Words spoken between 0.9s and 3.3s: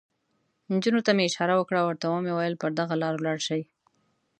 ته مې اشاره وکړه، ورته مې وویل: پر دغه لار